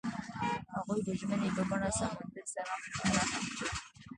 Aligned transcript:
هغوی 0.73 0.99
د 1.07 1.09
ژمنې 1.19 1.49
په 1.55 1.63
بڼه 1.69 1.89
سمندر 1.97 2.45
سره 2.55 2.71
ښکاره 2.83 3.23
هم 3.31 3.43
کړه. 3.57 3.69